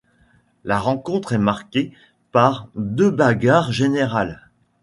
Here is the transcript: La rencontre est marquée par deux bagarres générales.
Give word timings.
La 0.63 0.79
rencontre 0.79 1.31
est 1.33 1.37
marquée 1.37 1.93
par 2.31 2.69
deux 2.73 3.11
bagarres 3.11 3.71
générales. 3.71 4.49